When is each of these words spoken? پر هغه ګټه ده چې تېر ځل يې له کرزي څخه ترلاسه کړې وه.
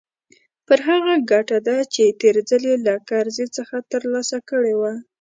پر 0.67 0.79
هغه 0.87 1.13
ګټه 1.31 1.57
ده 1.67 1.77
چې 1.93 2.17
تېر 2.21 2.35
ځل 2.49 2.63
يې 2.71 2.75
له 2.87 2.95
کرزي 3.09 3.47
څخه 3.57 3.75
ترلاسه 3.91 4.37
کړې 4.49 4.73
وه. 4.79 4.93